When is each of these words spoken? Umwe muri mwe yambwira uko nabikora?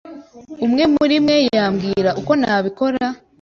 Umwe 0.65 0.83
muri 0.93 1.15
mwe 1.23 1.35
yambwira 1.55 2.09
uko 2.19 2.31
nabikora? 2.39 3.05